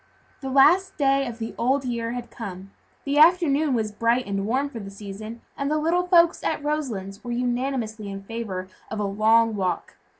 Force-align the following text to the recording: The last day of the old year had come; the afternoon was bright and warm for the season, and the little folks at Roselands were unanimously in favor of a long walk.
The 0.39 0.49
last 0.49 0.97
day 0.97 1.27
of 1.27 1.37
the 1.37 1.53
old 1.59 1.85
year 1.85 2.13
had 2.13 2.31
come; 2.31 2.71
the 3.03 3.19
afternoon 3.19 3.75
was 3.75 3.91
bright 3.91 4.25
and 4.25 4.47
warm 4.47 4.67
for 4.67 4.79
the 4.79 4.89
season, 4.89 5.41
and 5.55 5.69
the 5.69 5.77
little 5.77 6.07
folks 6.07 6.43
at 6.43 6.63
Roselands 6.63 7.23
were 7.23 7.29
unanimously 7.29 8.09
in 8.09 8.23
favor 8.23 8.67
of 8.89 8.99
a 8.99 9.03
long 9.03 9.55
walk. 9.55 9.97